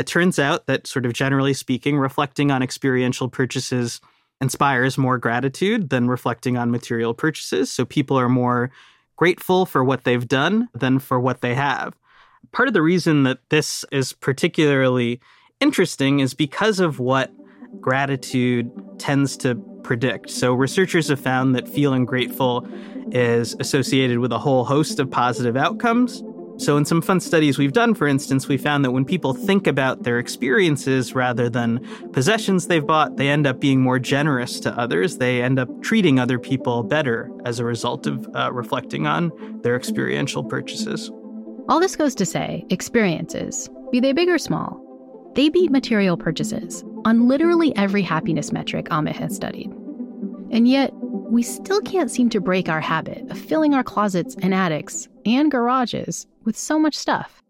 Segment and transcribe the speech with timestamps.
[0.00, 4.00] It turns out that, sort of generally speaking, reflecting on experiential purchases
[4.40, 7.70] inspires more gratitude than reflecting on material purchases.
[7.70, 8.70] So people are more
[9.16, 11.94] grateful for what they've done than for what they have.
[12.50, 15.20] Part of the reason that this is particularly
[15.60, 17.30] interesting is because of what
[17.82, 20.30] gratitude tends to predict.
[20.30, 22.66] So, researchers have found that feeling grateful
[23.12, 26.22] is associated with a whole host of positive outcomes.
[26.60, 29.66] So, in some fun studies we've done, for instance, we found that when people think
[29.66, 31.80] about their experiences rather than
[32.12, 35.16] possessions they've bought, they end up being more generous to others.
[35.16, 39.74] They end up treating other people better as a result of uh, reflecting on their
[39.74, 41.10] experiential purchases.
[41.70, 46.84] All this goes to say experiences, be they big or small, they beat material purchases
[47.06, 49.70] on literally every happiness metric Amit has studied.
[50.50, 54.52] And yet, we still can't seem to break our habit of filling our closets and
[54.52, 57.42] attics and garages with so much stuff.